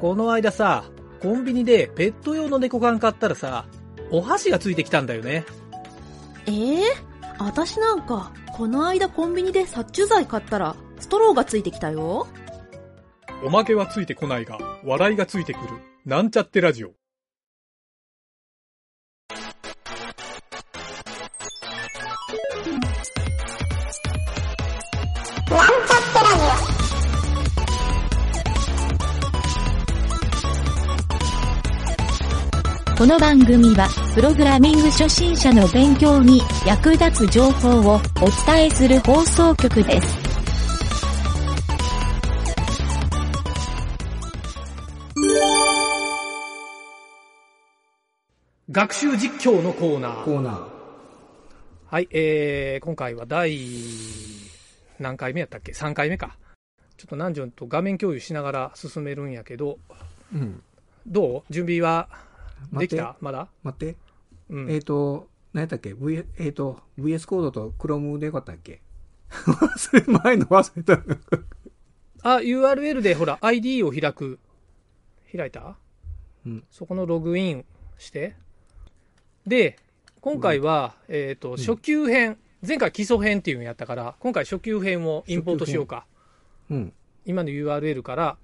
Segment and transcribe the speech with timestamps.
[0.00, 0.84] この間さ、
[1.20, 3.66] コンビニでペット用の猫缶買ったらさ、
[4.10, 5.44] お箸がついてきたんだよね。
[6.46, 6.84] ええ
[7.38, 12.26] 私なんか、この間コンビニで殺虫剤買ったら、ストローがついてきたよ。
[13.44, 15.68] おまけはついてこないが、笑いがついてくる。
[16.04, 16.92] なんちゃってラジオ。
[32.98, 38.00] この番組は、プログラミング初心者の勉強に役立つ情報をお
[38.46, 40.16] 伝えする放送局です。
[48.70, 50.24] 学習実況のコーナー。
[50.24, 50.68] コーナー。
[51.90, 53.60] はい、えー、今回は第、
[54.98, 56.38] 何回目やったっけ ?3 回目か。
[56.96, 59.78] ちょっと南條と画面共有しながら進めるんやけど、
[60.34, 60.62] うん。
[61.06, 61.52] どう？
[61.52, 62.08] 準備は？
[62.60, 63.16] でき待ってた？
[63.20, 63.48] まだ？
[63.62, 63.96] 待って。
[64.50, 64.70] うん。
[64.70, 68.80] えっ、と、何やったっけ ?V、えっ、と、VS コードと Chrome でよかったっけ？
[69.30, 71.02] 忘れ、前の忘れた。
[72.22, 74.38] あ、URL でほら、ID を開く。
[75.34, 75.76] 開いた？
[76.46, 76.64] うん。
[76.70, 77.64] そこのログイン
[77.98, 78.36] して。
[79.46, 79.78] で、
[80.20, 86.06] 今回は、えっ、と、初級編、前回基礎編っていうのやったから、今回初級編をインポートしようか。
[86.70, 86.92] うん。
[87.24, 88.38] 今の URL から、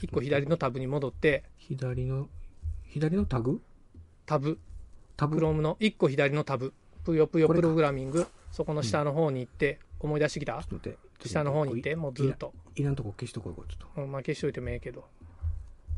[0.00, 2.28] 1個左のタブに戻って、左の、
[2.88, 3.60] 左のタグ？
[4.26, 4.58] タブ、
[5.16, 6.72] タブ？Chrome の1個左のタブ、
[7.04, 10.54] ぷよぷよプログラミング、そこの下の方に行って、思い出してきた？
[10.54, 11.28] ちょっと待って。
[11.28, 12.52] 下の方に行って、もうずっと。
[12.76, 12.82] い。
[12.82, 14.02] いらんとこ消しとこう、ちょっと。
[14.02, 15.04] うんまあ消しといてもええけど。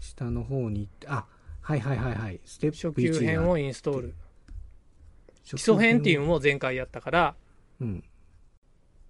[0.00, 1.26] 下の方に行って、あ、
[1.60, 2.40] はいはいはいはい。
[2.44, 4.14] ステップ初級編をインストール。
[5.44, 7.34] 基基礎編っていうのも前回やったから、
[7.80, 8.04] うん。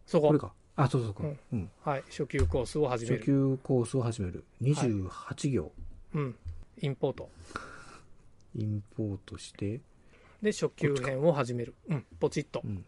[0.06, 0.53] そここれ、か。
[0.77, 1.37] あ、そうそうそう。
[1.53, 1.70] うん。
[1.84, 3.25] はい、初級コースを始め初る。
[3.25, 4.44] 級コースを始める。
[4.62, 5.72] 28行。
[6.15, 6.37] うん。
[6.81, 7.28] インポート。
[8.55, 9.81] インポートして、
[10.43, 11.75] で、初級編を始める。
[11.89, 12.69] うん、ポチッとう。
[12.69, 12.84] ん。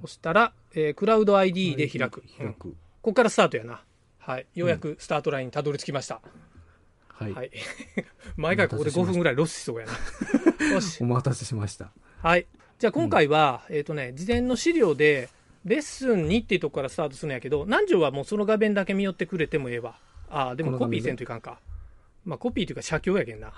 [0.00, 2.22] そしたら、えークラウド ID で開く。
[2.40, 2.76] うんこ開く。
[3.02, 3.82] こからスタートやな。
[4.18, 4.46] はい。
[4.54, 6.20] ようやくスタートラインにたどり着きました。
[7.08, 7.32] はい。
[7.32, 7.50] はい。
[8.36, 9.92] 毎回ここで5分ぐらいロスしそうやな。
[10.72, 11.06] よしお。
[11.06, 11.92] 待たせしました。
[12.22, 12.46] はい。
[12.78, 15.30] じゃあ今回は、えっ、とね、事前の資料で、
[15.64, 19.98] レッスン2っていうとこからスタートするんやけど、南條はもうその画面だけ見寄ってくれてもええわ。
[20.28, 21.58] ああ、でもコピーせんといかんか。
[22.24, 23.52] まあコピーというか写経やけんな。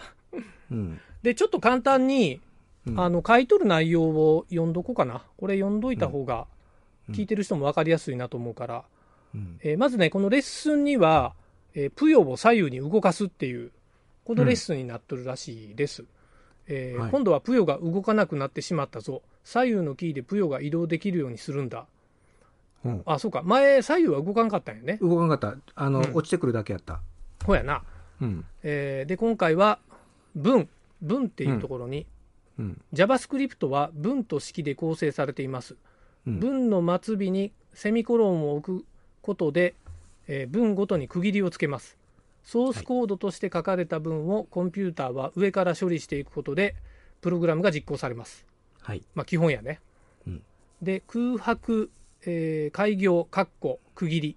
[0.70, 1.00] うん。
[1.22, 2.40] で、ちょっと簡単に、
[2.86, 5.22] うんあの、書いとる内容を読んどこうかな。
[5.36, 8.84] これ読んどいた方が、うん聞いてる人も分かりやすいなと思うから。
[9.34, 9.58] うん。
[9.62, 11.32] えーまずね、このレッスンには、
[11.74, 13.70] えープヨを左右に動かすっていう、
[14.26, 16.04] このレッスンになっとるらしいです。
[16.66, 19.22] えーはい今度はプヨが動かなくなってしまったぞ。
[19.42, 21.86] 左右のキーでプヨが移動できるようにするんだ。
[22.84, 23.40] うんあ、そうか。
[23.42, 24.98] 前、左右は動かんかったんやね。
[25.00, 25.58] 動かなかった。
[25.76, 27.00] あの、うん落ちてくるだけやった。
[27.46, 27.82] ほやな。
[28.20, 28.44] うん。
[28.62, 29.78] えーで、今回は、
[30.34, 30.68] 文。
[31.02, 32.06] 文っていうところに、
[32.58, 32.80] うん。
[32.92, 35.76] JavaScript は文と式で構成されています。
[36.26, 36.40] うん。
[36.40, 38.86] 文の末尾にセミコロンを置く
[39.22, 39.74] ことで、
[40.26, 41.96] えー文ごとに区切りをつけます。
[42.44, 46.74] ソースコードとして書かれた文をコンピューターは上から処理していくことで、
[47.20, 48.46] プログラムが実行されます。
[48.80, 49.02] はい。
[49.14, 49.80] まあ、基本やね。
[50.26, 50.42] うん
[50.80, 51.90] で、空白、
[52.24, 54.36] えー開業、括弧、区切り。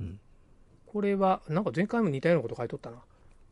[0.00, 0.20] うん
[0.86, 2.96] これは、なんか前回も似たようなこと書いとったな。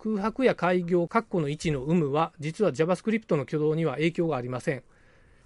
[0.06, 4.84] 空白や開業、括弧の位置の有無は、実は JavaScript の挙動には影響がありません。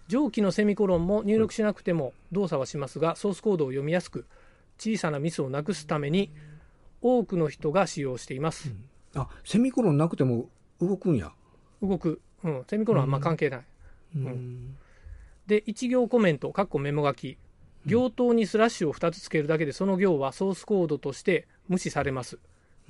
[0.06, 4.26] 上記のセミコロンも入力しなくても動作はしますが、ソースコードを読みやすく、
[4.78, 6.30] 小さなミスをなくすために、
[7.00, 8.70] 多くの人が使用しています。
[9.14, 11.32] あ、セミコロンなくても動くんや。
[11.82, 12.20] 動く。
[12.44, 13.64] うん、セミコロンはあんま関係ない。
[14.16, 14.76] うん。
[15.46, 17.38] で、1行コメント、括弧メモ書き。
[17.86, 22.38] 行頭にスラッシュを2つつけるだけで、その行はソースコードとして無視されます。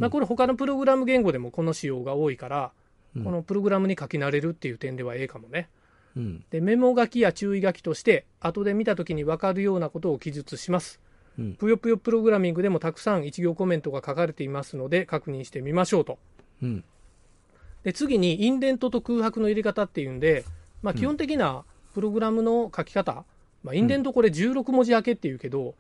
[0.01, 2.73] まあ、これ他のプログラム言語でもこの仕様が多いから、
[3.15, 5.69] うんこのプログラムに書き慣れるっていう点ではええかもね。
[6.17, 6.45] うん。
[6.51, 11.01] で、メモ書きや注意書きとして、後で見たときに分かるようなことを記述します。
[11.37, 16.19] うんぷよぷよプログラミングでもたくさん1行コメントが書かれていますので、確認してみましょうと。
[16.63, 16.85] うん。
[17.83, 20.45] で次にインデントと空白の入れ方っていうんで、
[20.83, 21.65] まあ、基本的な
[21.95, 23.25] プログラムの書き方、
[23.65, 25.75] まあ、インデントこれ16文字開けっていうけど、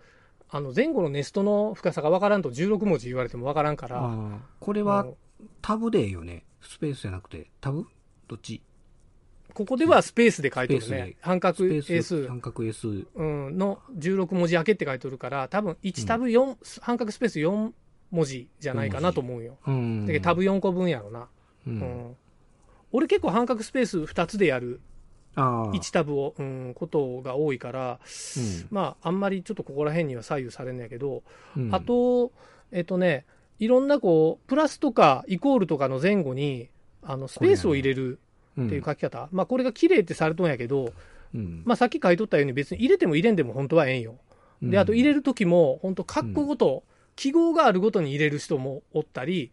[0.50, 4.10] あの前後のネストの深さが分からんと16文字言われても分からんから。
[4.58, 5.14] これはうん
[5.62, 6.44] タブでいいよね。
[6.60, 7.86] スペースじゃなくて、タブ？
[8.28, 8.62] どっち？
[9.54, 11.16] ここではスペースで書いてるね。
[11.20, 13.06] 半角スペース、S 三角 S。
[13.14, 17.72] うんの16文字開けって書いてるから、多分1タブ4、半角スペース4
[18.10, 19.56] 文字じゃないかなと思うよ。
[19.66, 20.06] うん。
[20.06, 21.28] だけどタブ4個分やろな。
[21.66, 21.70] う。
[21.70, 22.16] うんん
[22.92, 24.80] 俺結構半角スペース2つでやる。
[25.36, 28.00] 1タブを、うん、ことが多いから、
[28.70, 31.22] まあ、あんまりちょっとここら辺には左右されんのやけど、
[31.56, 31.74] うん。
[31.74, 32.32] あと、
[32.72, 33.24] えっとね、
[33.58, 36.68] いろんなこう、プラスとかイコールとかの前後に、
[37.02, 38.18] あの、スペースを入れる
[38.56, 39.28] うんっていう書き方。
[39.32, 40.92] まあこれが綺麗ってされとんやけど、
[41.34, 41.62] うん。
[41.64, 44.16] まあさっき書いとったように別に入れても入れんでも本当はええんよ。
[44.62, 46.84] で、あと入れるときも、本当括弧ごと、
[47.16, 49.52] 記号があるごとに入れる人もおったり、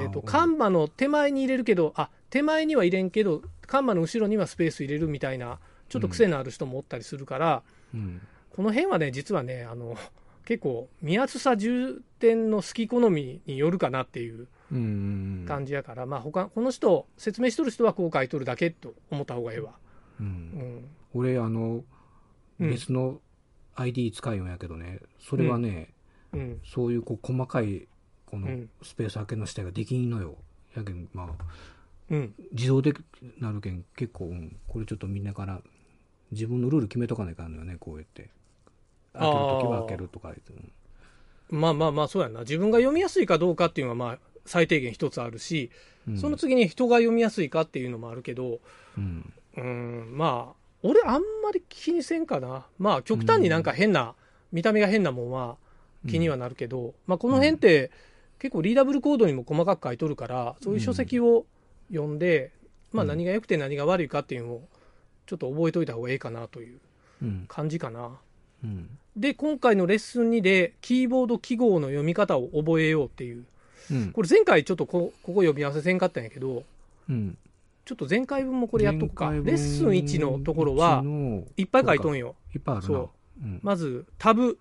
[0.00, 3.42] えっ、と、カンマの手前に入れるけど、あ、手前には入れんけど、
[3.72, 5.58] カンマの後ろにはスペース入れるみたいな、
[5.88, 7.62] ちょっと癖のある人もおったりするから、
[7.94, 8.20] うん。
[8.50, 9.96] この辺はね、実はね、あの、
[10.44, 14.46] 結構、見やすさ重点の好き好みによるかなっていう。
[15.48, 19.72] 感じやから、まあ他、この人、説明しとる人はこう書いとるだけと思った方がええわ。
[20.20, 20.22] う。
[20.22, 20.84] うんん。
[21.14, 21.82] 俺、あの、
[22.60, 23.22] うん別の
[23.74, 25.94] ID 使うんやけどね、それはね、
[26.34, 26.60] うん。
[26.62, 27.88] そういうこう細かい、
[28.26, 30.36] このうんスペース開けの下ができんのよ。
[30.76, 31.44] やけん、まあ、
[32.12, 32.34] うん。
[32.52, 32.92] 自動で
[33.40, 35.60] なるけん、結構、うん、これちょっとみんなから、
[36.30, 38.30] 自分のルール決めとかないかんのよね、こうやって。
[39.14, 40.52] 開けるときは開けるとか言って。
[40.52, 40.72] うん
[41.52, 42.40] まあまあまあ、そうやな。
[42.40, 45.70] 自分が読みやすいかどうかっていうのは、まあ、最低限一つあるし、
[46.08, 48.58] うんその次に人が読みやすいかっていうのもあるけど、
[48.98, 49.32] うん。
[49.56, 52.66] うん、まあ、俺あんまり気にせんかな。
[52.78, 54.14] まあ、極端になんか変な、
[54.50, 55.58] 見た目が変なもんは
[56.08, 57.90] 気にはなるけど、まあ、この辺って
[58.38, 61.44] 結構リーダブルコードにも細かく書いとるから、そういう書籍を
[61.92, 62.52] 読んで、
[62.92, 64.68] まあ、うん何が良くて何が悪いかっていうのを、
[65.26, 66.78] ちょっと覚えといた方がいいかなという
[67.22, 67.44] うん。
[67.48, 68.10] 感じかな。
[68.64, 68.88] うん。
[69.16, 73.44] で、今回のレッスン2で、キーボード記号の読み方を覚えようっていう。
[73.90, 74.12] うん。
[74.12, 76.64] これ前回ちょっとこここ読み合わせせんかったんやけど、
[77.08, 77.36] うん。
[77.84, 79.30] ちょっと前回分もこれやっとくか。
[79.30, 82.34] レッスン1のところは1、のいっぱい書いとんよ。
[82.54, 82.88] いっぱいあるな。
[82.88, 83.10] そう
[83.42, 83.60] うん。
[83.62, 84.58] まず、タブ、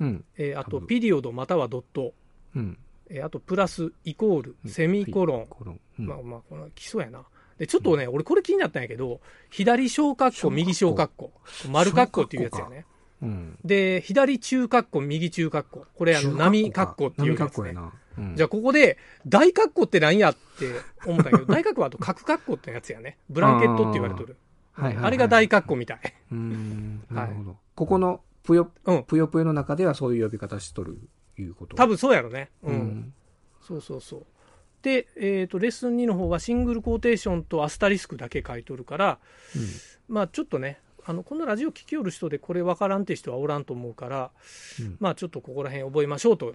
[0.00, 0.24] うん。
[0.36, 2.12] えーあと、ピリオドまたはドット、
[2.56, 2.78] うん。
[3.10, 5.46] えーあと、プラス、イコール、うんセミコロン。
[5.46, 5.80] コロン。
[6.00, 7.22] うんまあまあ、この基礎やな。
[7.58, 9.20] で、ちょっとね、俺これ気になったんやけど、
[9.50, 11.32] 左小括弧、右小括弧、
[11.70, 12.86] 丸括弧っていうやつやね。
[13.22, 13.58] うん。
[13.64, 15.86] で、左中括弧、右中括弧。
[15.94, 17.70] これ、あの、波括弧っていうやつね。
[17.70, 17.92] うん
[18.36, 18.96] じゃあ、ここで、
[19.26, 20.70] 大括弧って何やって
[21.04, 23.18] 思ったんやけど、 大括弧はあと角括弧ってやつやね。
[23.28, 24.36] ブランケットって言われとる。
[24.72, 26.00] はいはいはいあれが大括弧みた い。
[27.10, 27.56] なるほど。
[27.74, 29.02] ここのぷよ、うん。
[29.04, 30.98] ぷよぷよの中ではそういう呼び方しとる、
[31.38, 31.76] いうこと。
[31.76, 32.50] 多分そうやろね。
[32.62, 32.70] う。
[32.70, 33.14] うんん。
[33.60, 34.26] そうそうそう。
[34.82, 39.18] で、えっ、と、レッスン2の方はシングルコーテーションとアスタリスクだけ書いとるから、
[40.08, 44.30] まあちょっとね、あの、このラジオ聞きよる人でこれ分からんって人はおらんと思うから、
[44.80, 46.54] うんまあちょっとここら辺覚えましょうと、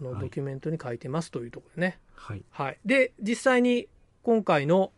[0.00, 1.98] のはいドキュメントに書いてますというところでね。
[2.14, 2.42] はい。
[2.50, 2.78] はい。
[2.84, 3.88] で、実際に
[4.22, 4.92] 今回の、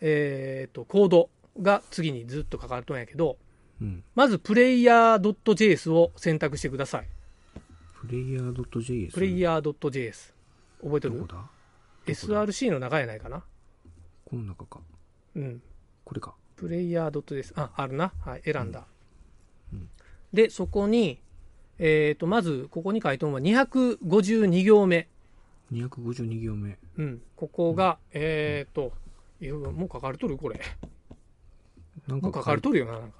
[0.00, 1.28] えっ、と、コード
[1.60, 3.36] が次にずっと書かれとんやけど、
[3.80, 4.04] うん。
[4.14, 7.08] まず、プレイヤー .js を選択してください。
[8.10, 9.12] プレイヤー .js。
[9.12, 10.32] プレイヤー .js。
[10.82, 11.18] 覚えてる？
[11.18, 11.48] どこだ
[12.06, 13.44] ?src の中やないかな？
[14.24, 14.80] この中か。
[15.36, 15.62] うん。
[16.04, 16.34] これか。
[16.56, 17.52] プレイヤー .js。
[17.54, 18.12] あ、あるな。
[18.24, 18.84] はい、選んだ。
[19.72, 19.88] うん
[20.32, 21.20] で、そこに、
[21.78, 25.08] えっ、と、まず、ここに書いてるのは252行目。
[25.72, 26.78] 252行目。
[26.98, 27.22] うん。
[27.36, 28.92] ここが、えっ、と、
[29.40, 30.36] いやもう書かれとる？
[30.36, 30.60] これ。
[32.08, 33.18] なんか書かれとるよな、なんか。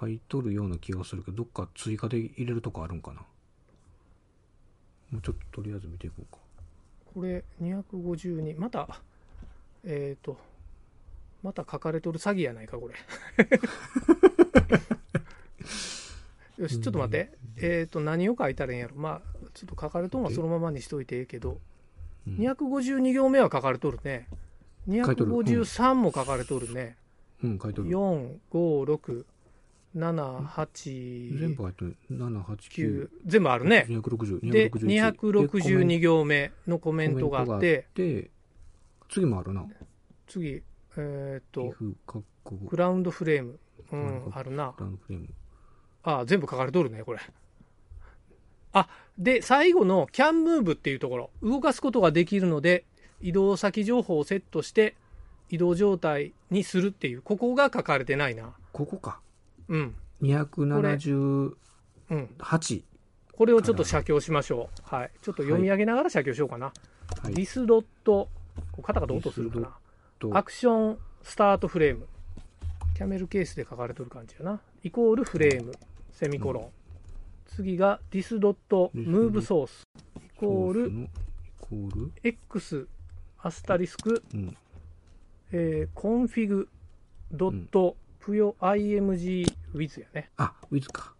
[0.00, 3.22] 書いとるような気がするけど、どっか追加で入れるとこあるんかな？
[5.10, 6.38] もうちょっととりあえず見ていこうか。
[7.14, 8.58] これ、252。
[8.58, 9.00] また、
[9.84, 10.38] えっ、と、
[11.42, 12.94] また書かれとる詐欺やないか、これ。
[16.62, 17.32] よし、ちょっと待って。
[17.56, 18.94] えっ、と、何を書いたらいいんやろ。
[18.96, 21.60] まあ、ちょっと書かれとんはそのままにしといてええけど、うん
[22.36, 24.28] 252行目は書かれとるね。
[24.86, 26.96] 書いとるうん253も書かれとるね。
[27.42, 27.88] うん、書いとる。
[27.88, 29.24] 4、5、6、
[29.96, 31.96] 7、8、全部書いとる。
[32.10, 33.86] 7、8、9 9。、全部あるね。
[33.88, 38.30] 260、で、261 262行目のコメントがあって、で、
[39.08, 39.66] 次もあるな。
[40.28, 40.62] 次、
[40.96, 41.74] えっ、と、
[42.46, 43.58] グラウンドフレーム。
[43.92, 44.74] うんう、んあるな。
[44.78, 45.28] ランフレーム。
[46.04, 47.18] あ、全部書かれとるね、これ。
[48.72, 51.30] あ、で、最後の can move っていうところ。
[51.42, 52.84] 動かすことができるので、
[53.20, 54.94] 移動先情報をセットして、
[55.48, 58.54] 移動状態にするっていう、ここが書かれてないな。
[58.72, 59.20] ここか。
[59.70, 59.94] うん。
[60.20, 61.54] 278。
[62.10, 62.28] うん。
[63.32, 64.94] これをちょっと写経しましょう。
[64.94, 65.10] はい。
[65.22, 66.66] ちょっと読み上げながら写経しようかな。
[67.22, 67.34] はい。
[67.34, 68.28] this dot、
[68.72, 69.70] こうカタカタ音するかな。
[70.18, 72.06] と action start frame。
[72.96, 74.60] camel case で書かれてる感じやな。
[74.82, 75.72] イコール frame、
[76.12, 76.68] セミコロン。
[77.46, 79.84] 次が this dot move source。
[80.18, 81.08] イコールイ
[81.60, 82.88] コール？X
[83.38, 84.56] アスタリスク、うん。
[85.52, 86.68] えー、 config
[87.32, 90.30] dot puyo img width やね。
[90.36, 91.14] あ、ウィズか。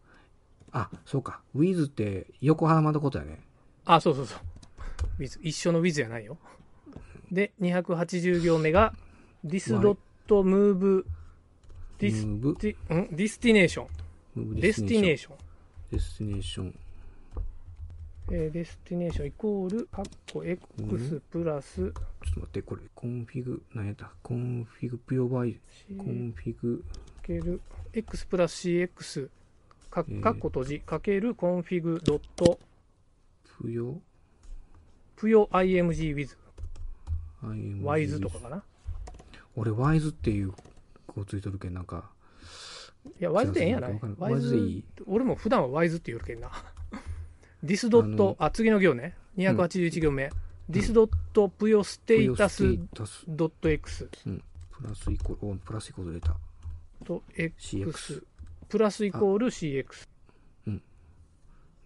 [0.73, 1.41] あ、そうか。
[1.55, 3.41] width って横幅のことやね。
[3.85, 5.23] あ、そうそうそう。
[5.23, 6.39] with 一緒の with やないよ。
[7.33, 8.95] で、280行目が
[9.45, 11.07] this dot move
[11.99, 13.09] desti、ん？
[13.15, 14.55] destination。
[14.61, 15.37] デスティネーシション。
[15.93, 16.75] destination。
[18.33, 21.77] えー destination イコール、カッコ X プラス。
[21.77, 24.13] ちょっと待って、これ、コンフィグ、何やった？
[24.23, 25.59] コンフィグプヨバイ、
[25.99, 26.85] config、
[27.17, 27.61] かける。
[27.93, 29.29] X プラス CX
[29.91, 30.81] カッコ閉じ。
[30.81, 34.01] かける config dot。puyo、
[35.17, 36.37] ぷよ IMG width
[37.43, 38.63] IMG width とかかな？
[39.57, 40.53] 俺、ワイズっていう、
[41.09, 42.09] こうついとるけん、なんか、
[43.19, 44.01] いや、ワイズでええんやない？
[44.19, 44.85] ワイズでいい？
[45.07, 46.53] 俺も普段はワイズって言うけんな。
[47.63, 49.15] this dot、あ次の行ね。
[49.37, 50.31] 281行目。
[50.69, 52.63] this dot puyo status
[53.27, 56.37] ドット X うん、プラスイコール、おプラスイコール出た。
[57.05, 58.23] と X CX
[58.69, 60.09] プラスイコール CX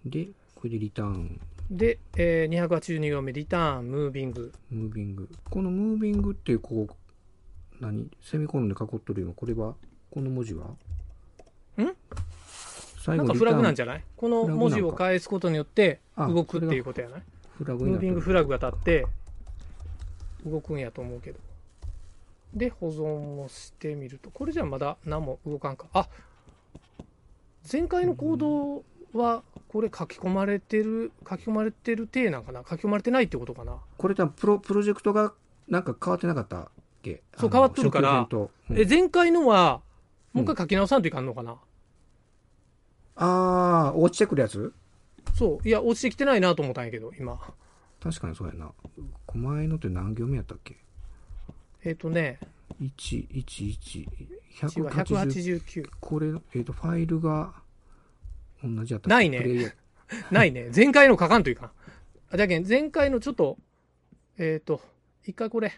[0.05, 1.41] で、これでリターン、
[1.71, 4.53] で、えー、282行目リターンムービング。
[4.71, 5.29] ムービング。
[5.49, 6.95] このムービングっていう、こう、
[7.81, 8.11] 何？
[8.23, 9.33] セミコロンで囲っとるよ。
[9.35, 9.75] これは、
[10.11, 10.67] この文字は？
[10.67, 10.77] ん？
[13.05, 14.05] 最後なんかフラグなんじゃゃない？
[14.17, 17.19] この文字を返すことによってあ動くっていうことやな。
[17.19, 17.23] い
[17.59, 19.07] フラグムービングフラグが立って
[20.47, 21.39] 動くんやと思うけど。
[22.55, 23.03] で保存
[23.43, 24.31] をしてみると。
[24.31, 25.87] これじゃまだ何も動かんか。
[25.93, 26.09] あ
[27.71, 28.85] 前回のコード
[29.19, 32.63] はこれ書き込まれてる書き込まれてる体なんかな？
[32.67, 33.77] 書き込まれてないってことかな？
[33.99, 35.35] これ多分プロ、プロジェクトが
[35.69, 36.69] なんか変わってなかったっ
[37.03, 37.23] け？
[37.37, 38.27] そう変わっとるから。
[38.31, 38.49] うん。
[38.79, 39.83] え前回のは
[40.33, 41.57] もう一回書き直さんといかんのかな、
[43.17, 44.73] あー、落ちてくるやつ？
[45.35, 47.41] そういや落ちてきてないなと思ったんやけど今
[48.01, 48.73] 確かにそうやな。
[49.35, 50.77] 前のって何行目やったっけ？
[51.85, 52.39] えっ、とね
[52.81, 54.09] ?1、1、1、
[54.61, 57.53] 1は180 189これ、えっ、と、ファイルが
[58.63, 59.75] 同じやったないね
[60.31, 60.71] ないね。
[60.75, 61.71] 前回の書かんといかん。
[62.31, 63.59] あ、じゃけん、前回のちょっと、
[64.39, 64.81] えっ、と、
[65.25, 65.73] 一回これ、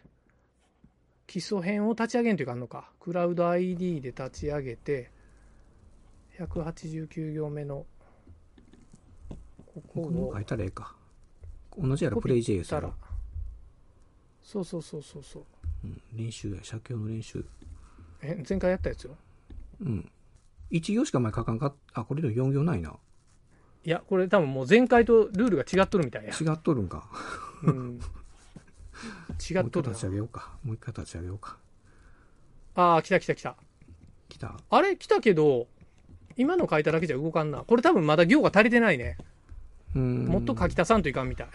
[1.27, 2.91] 基礎編を立ち上げんといかんのか。
[3.01, 5.11] クラウド ID で立ち上げて、
[6.39, 7.87] 189行目の、
[9.67, 10.95] ここを書いたらええか。
[11.79, 12.95] 同じやろ、プレイ JS やろ。
[14.43, 15.45] そうそうそうそうそう。
[15.85, 17.45] うん、練習や、写経の練習。
[18.23, 19.17] え、前回やったやつよ。
[19.81, 20.11] うん。
[20.71, 22.97] 1行しか前書かんかっあ、これでも4行ないな。
[23.85, 26.31] いや、これ多分もう前回とルールが違っとるみたいや。
[26.33, 27.09] 違っとるんか。
[27.63, 27.75] うん。
[27.75, 27.99] 違もう
[29.39, 30.57] 一回っとる立ち上げようか。
[30.65, 31.59] もう一回立ち上げようか。
[32.75, 32.83] な。
[32.83, 33.57] ああー、来た来た来た。
[34.29, 34.97] 来たあれ？
[34.97, 35.69] 来たけど、
[36.37, 37.59] 今の書いただけじゃ動かんな。
[37.61, 39.17] これ多分まだ行が足りてないね。
[39.95, 40.27] うーん。
[40.27, 41.49] もっと書き足さんといかんみたい。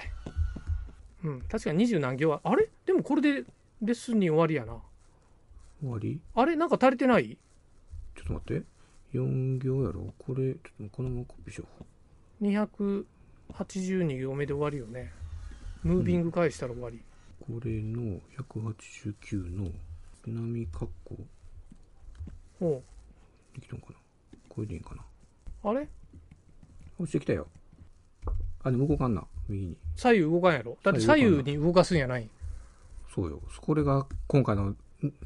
[1.23, 2.41] うん、確かに二十何行は。
[2.43, 2.67] あれ？
[2.85, 3.43] でもこれで
[3.81, 4.81] レッスンに終わりやな。
[5.81, 6.19] 終わり？
[6.33, 6.55] あれ？
[6.55, 7.37] なんか足りてない？
[8.15, 8.63] ちょっと待って。
[9.13, 10.13] 4行やろ？
[10.17, 11.65] これ、ちょっとこのままコピーしよ
[12.41, 12.45] う。
[12.45, 15.11] ?282 行目で終わりよね。
[15.83, 17.01] ムービング返したら終わり。
[17.39, 19.69] これの189の
[20.25, 21.17] 南括弧
[22.59, 22.83] ほ
[23.55, 23.95] できたんかな？
[24.53, 25.01] これでいいんかな
[25.63, 25.75] う。
[25.75, 25.87] あれ？
[26.99, 27.47] 落ちてきたよ。
[28.63, 29.23] あ、でも動かんな。
[29.47, 29.77] 右に。
[29.95, 30.77] 左右動かんやろ？
[30.83, 32.29] だって左右に動かすんやない
[33.13, 33.41] そうよ。
[33.61, 34.77] これが今回のん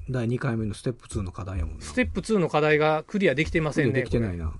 [0.09, 1.83] 第2回目のステップ2の課題やもんな。
[1.83, 4.01] ステップ2の課題がクリアできてませんね。
[4.01, 4.53] できてないな。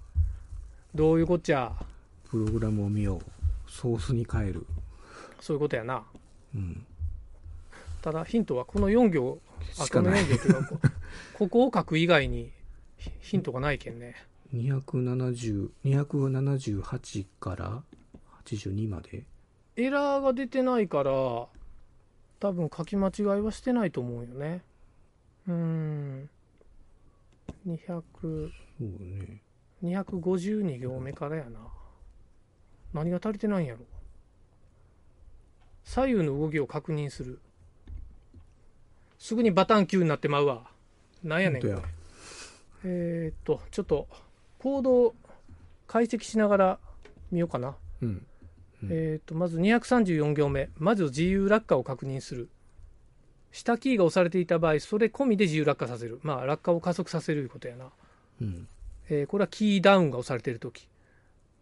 [0.94, 1.74] どういうこっちゃ？
[2.30, 3.72] プログラムを見よう。
[3.72, 4.66] ソースに変える。
[5.40, 6.04] そういうことやな。
[6.56, 6.86] うん。
[8.02, 9.42] ただヒントはこの4行、
[9.78, 10.80] あ、このしかない4行っていうか、こ
[11.40, 12.52] ここを書く以外に
[12.98, 14.16] ヒヒントがないけんね。
[14.56, 17.84] 270、278から
[18.46, 19.26] 82まで？
[19.76, 21.50] エラーが出てないから多
[22.52, 24.64] 分書き間違いはしてないと思うよね。
[25.48, 26.30] うーん。
[27.68, 29.42] 200そうね。
[29.84, 31.60] 252行目からやな。
[32.94, 33.82] 何が足りてないんやろ。
[35.84, 37.40] 左右の動きを確認する。
[39.20, 40.68] すぐにバタン9になってまうわ。
[41.24, 41.74] なんやねんこれ。
[41.74, 41.94] ほんとや。
[42.86, 44.08] えー、っとちょっと
[44.60, 45.16] コードを
[45.88, 46.80] 解析しながら
[47.32, 47.76] 見ようかな。
[48.02, 48.26] うん。
[48.84, 48.90] うん。
[48.92, 50.70] えー、とまず234行目。
[50.78, 52.50] まず自由落下を確認する。
[53.52, 56.20] 下キーが押されていた場合それ込みで自由落下させる。
[56.24, 57.90] まあ落下を加速させるいうことやな、
[58.42, 58.68] うん。
[59.10, 60.90] えーこれはキーダウンが押されている時。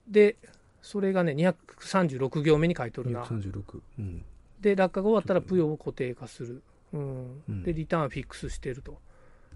[0.08, 0.38] で
[0.82, 3.24] それがね236行目に書いとるな。
[3.24, 3.82] 236。
[4.00, 4.26] うん。
[4.60, 7.44] で落下が終わったらプヨを固定化する、うん。
[7.48, 7.64] うん。
[7.64, 8.98] でリターンフィックスしてると。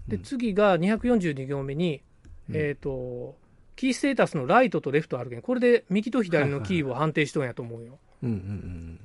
[0.06, 0.22] でうん。
[0.22, 2.02] 次が242行目に、
[2.48, 3.36] うんえっ、と
[3.76, 9.00] キーステータスのライトとレフトあるけんこれで右と左のキーを判定しとんやと思うよ、うんうんうん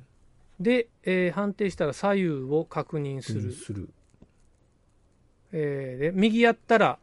[0.60, 3.46] で、えー判定したら左右を確認すうん。
[3.46, 3.88] る、する。
[5.52, 6.98] えーで右やったら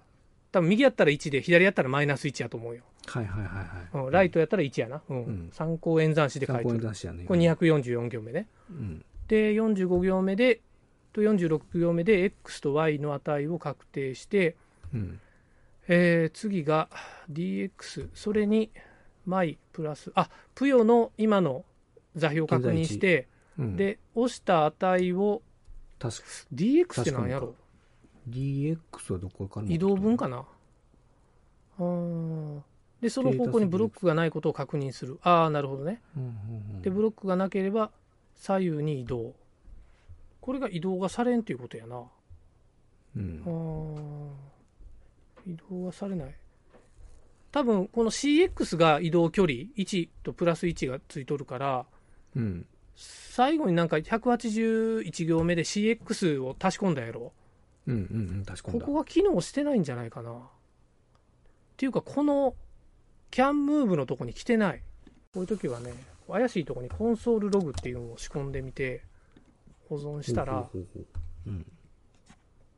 [0.51, 3.63] 多分右やったら1で左やったらマイナス1やと思うよ、はいはいはいは
[4.01, 4.05] い。
[4.05, 7.25] うんライトやったら1やな、うんうん参考演算子で書いてるね。
[7.25, 9.05] これ244行目ねうん。
[9.27, 10.61] で45行目で
[11.13, 14.55] と46行目で x と y の値を確定して、
[14.93, 15.19] うん。
[15.87, 16.89] えー次が
[17.31, 18.71] dx それに
[19.25, 20.11] my プラス。
[20.15, 21.65] あプヨの今の
[22.15, 25.41] 座標を確認して、うん、で、押した値を、
[26.53, 27.55] DX って何やろ
[28.29, 30.45] ？DX はどこから持って移動分かな？
[31.77, 32.61] あー。
[33.01, 35.19] で、その方向にブロックがないことを確認する。
[35.23, 36.01] ああ、なるほどね。
[36.15, 36.29] うんうん
[36.75, 36.81] うん。
[36.81, 37.91] で、ブロックがなければ
[38.35, 39.33] 左右に移動。
[40.39, 41.97] これが移動がされんということやな。
[41.97, 42.03] あ
[43.15, 43.41] うん。
[43.45, 44.20] ー
[45.45, 46.35] 移動はされない？
[47.51, 51.85] 多分、この CX が移動距離1とプラス1がついとるから、
[52.35, 57.31] うん最後になんか181行目で CX を足し込んだやろ。
[57.87, 60.31] うんうんうん確かにここが機能してないんじゃないかな。
[60.31, 60.35] っ
[61.77, 62.53] ていうか、この
[63.31, 64.83] CAN ムーブのとこに来てない。
[65.33, 65.93] こういう時はね、
[66.29, 69.01] 怪しいとこにコンソールログっていうのを仕込んでみて、
[69.89, 70.69] 保存したら、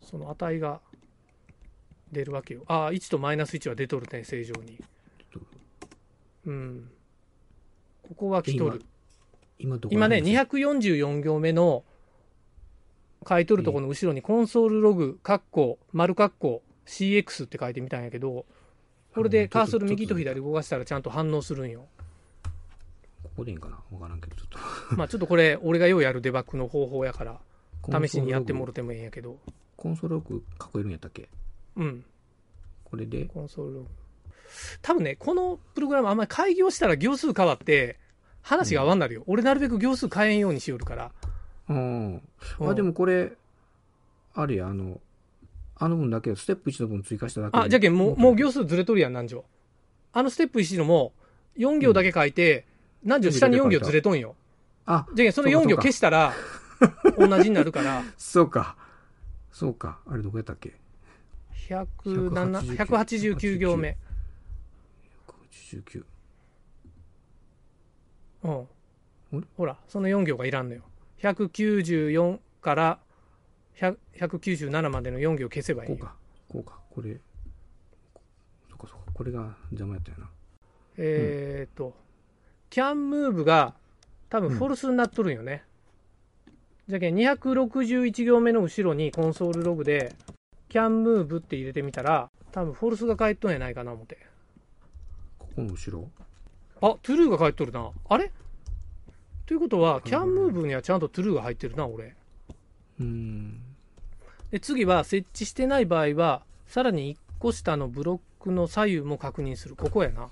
[0.02, 0.80] その値が
[2.14, 2.64] 出るわけよ。
[2.68, 4.80] ああ、1とマイナス1は出とるね、正常に。
[6.46, 6.92] うん。
[8.04, 8.82] ここは来とる。
[9.60, 11.84] 今今ね、ら辺244行目の
[13.28, 18.46] 書いとるところの後ろにコンソールログ、カッコ、丸カッコ、CX って書いてみたんやけど、
[19.14, 21.88] これでカーソル右と左動かしたらちゃんと反応するんよ。
[23.24, 23.80] ここでいいんかな？
[23.92, 24.58] わからんけどちょっと
[24.98, 27.40] まあちょっとこれ、俺がようやるデバッグの方法やから、
[28.02, 29.40] 試しにやってもろてもいいんやけど、
[29.78, 30.44] コンソールログ
[30.76, 31.30] 囲えるんやったっけ？
[31.76, 32.06] うん、
[32.84, 33.26] これで？
[33.26, 33.88] コンソールログ。
[34.82, 37.98] 多分ね、このプログラムあんまり開業したら行数変わって、
[38.42, 39.24] 話が合わんなるよ。
[39.26, 41.12] 俺なるべく行数変えんようにしよるから。
[41.70, 42.22] うん。
[42.60, 42.70] うん。
[42.70, 43.34] あでもこれ
[44.36, 45.00] あれやあの
[45.76, 47.64] あの分だけステップ1の分追加しただけで。
[47.64, 49.44] あ、じゃけん、もう、もう行数ずれとるやん、何条。
[50.14, 51.14] あのステップ1のも、
[51.58, 52.66] 4行だけ書いて、
[53.04, 54.36] 何条下に4行ずれとんよ。
[54.86, 56.34] あじゃけん、その4行消したら、
[57.18, 58.76] 同じになるから、 そうか。
[59.52, 60.00] そうか。
[60.08, 60.74] あれどこやったっけ？107
[61.70, 63.98] 189行目。
[65.54, 66.06] 189
[68.44, 68.52] う
[69.38, 69.48] ん。
[69.58, 70.82] ほら、その4行がいらんのよ。
[71.20, 73.00] 194から
[73.78, 75.98] 100 197までの4行消せばいいよ。
[75.98, 76.16] こうか
[76.50, 77.14] こうかこれ
[78.70, 80.30] そうかそうかこれが邪魔やったよな
[80.98, 81.96] えーっと、
[82.70, 83.74] can move が
[84.30, 85.64] 多分フォルスになっとるんよね。
[86.88, 90.16] じゃけん261行目の後ろにコンソールログで
[90.74, 94.18] can move って入れてみたら多分フォルスが返っとんやないかな思って。
[95.38, 96.10] ここの後ろ？
[96.82, 97.92] あ、トゥルーが返っとるな。
[98.10, 98.32] あれ？
[99.46, 102.16] ということは can move にはちゃんとトゥルーが入ってるな、俺。
[103.00, 103.62] うーん。
[104.50, 109.76] で次は設置してない場合はさらに1個下のブロックの左右も確認する。
[109.76, 110.30] ここやな。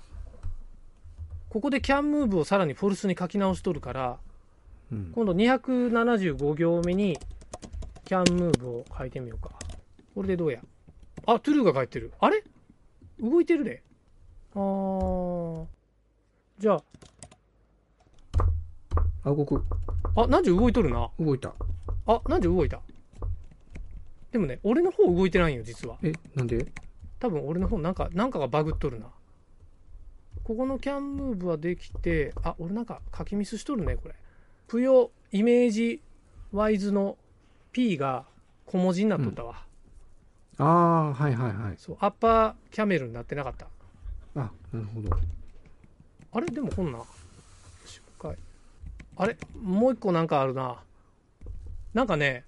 [1.48, 4.18] ここで can move をさらにフォルスに書き直しとるから
[4.90, 5.12] うん。
[5.14, 7.18] 今度275行目に
[8.06, 9.50] can move を書いてみようか
[10.14, 10.60] これでどうや？
[11.26, 12.12] あトゥルーが書いてる。
[12.20, 12.44] あれ？
[13.20, 13.82] 動いてるで
[14.54, 15.66] あー。
[16.58, 16.74] じゃ
[19.24, 19.30] あ。
[19.30, 19.64] 動く。
[20.16, 21.10] ああ何時動いとるな。
[21.18, 21.54] 動いた。
[22.06, 22.80] あ何時動いた。
[24.32, 25.96] でもね俺の方動いてないんよ実は。
[26.02, 26.72] えなんで？
[27.18, 29.06] 多分俺の方なんかなんかがバグっとるな。
[30.44, 34.14] ここの can move はできてあ俺なんか書きミスしとるねこれ。
[34.66, 36.02] ぷよイメージ
[36.50, 37.16] ワイズの
[37.72, 38.24] P が
[38.66, 39.64] 小文字になっとったわ、
[40.58, 41.74] ああはいはいはい。
[41.78, 43.66] そうアッパーキャメルになってなかった。
[44.36, 45.10] あなるほど。
[46.32, 46.98] あれでもこんな
[47.84, 48.36] 失敗
[49.16, 50.82] あれもう一個なんかあるな。
[51.94, 52.44] なんかね、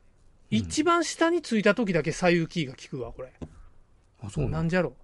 [0.50, 0.58] うん。
[0.58, 3.32] 一番下についた時だけ左右キーが効くわこれ。
[4.22, 4.94] あそうななんんじゃろ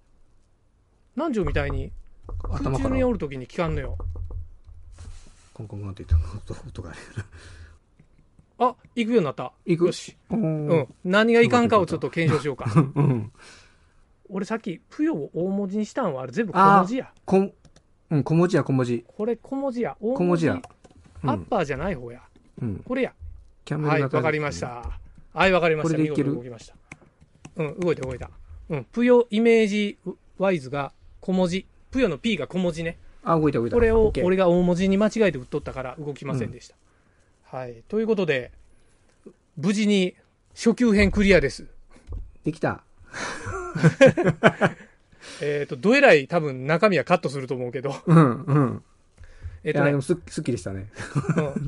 [1.15, 1.91] 南條みたいに
[2.41, 3.97] 空中におる時に効かんのよ。
[5.53, 6.91] コンコンコンって言って音音が。
[6.91, 6.99] ある
[8.63, 9.51] あ行くようになった。
[9.65, 9.85] 行く。
[9.87, 10.15] よし。
[10.29, 10.69] ううん。
[10.69, 12.71] ん何がいかんかをちょっと検証しようか。
[12.95, 13.31] うん。
[14.29, 17.11] 俺さっき「ぷよ」を大文字にしたんはあれ全部小文字や。
[17.25, 17.51] こん
[18.11, 19.03] うん小文字や小文字。
[19.07, 19.97] これ小文字や。
[19.99, 20.61] 大小文字や。
[21.23, 21.29] うん。
[21.29, 22.21] アッパーじゃない方や、
[22.61, 22.81] うん。
[22.85, 23.13] これや。
[23.65, 24.91] キャメルはい型わかりました。
[25.33, 25.95] はいわかりました。
[25.95, 26.35] これでいける？
[26.35, 26.75] 動きました。
[27.57, 28.29] うん動いた動いた。
[28.69, 29.97] うんぷよイメージ
[30.37, 31.65] ワイズが小文字。
[31.89, 32.97] ぷよの P が小文字ね。
[33.23, 33.75] あ動いた動いた。
[33.75, 36.75] これを俺が大文字に間違えて打っとったから動きませんでした、
[37.51, 37.83] はい。
[37.89, 38.51] ということで
[39.57, 40.15] 無事に
[40.55, 41.67] 初級編クリアです。
[42.45, 42.81] できた。
[45.41, 47.93] えっ、とどえらい多分中身はカットすると思うけど。
[48.05, 48.83] うんうん。
[49.65, 50.87] えっ、とねすっきりしたね。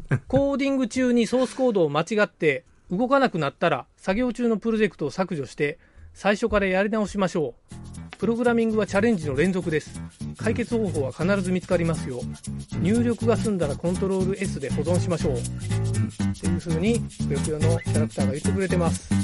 [0.10, 0.22] うん。
[0.30, 5.80] コーディング中にソースコードを間違って動かなくなったら作業中のプロジェクトを削除して
[6.13, 7.56] 最初からやり直しましょ
[8.00, 10.00] うプログラミングはチャレンジの連続です。
[10.38, 12.22] 解決方法は必ず見つかりますよ。
[12.80, 15.34] 入力が済んだらコントロール S で保存しましょう。
[15.34, 15.40] っ
[16.40, 19.14] ていう風にぷよぷよのキャラクターが言ってくれてます。
[19.14, 19.20] は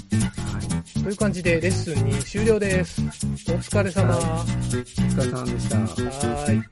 [1.00, 1.02] い。
[1.02, 3.02] という感じでレッスンに終了です。
[3.02, 4.16] お疲れ様。
[4.16, 5.78] はお疲れ様でした。
[5.78, 6.64] ーい。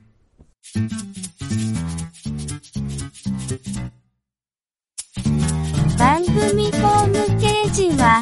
[5.98, 8.22] 番組ホームページは、